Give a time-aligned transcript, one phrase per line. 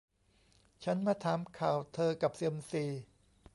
[0.83, 2.85] ฉันมาถามข่าวเธอกับเซียมซี?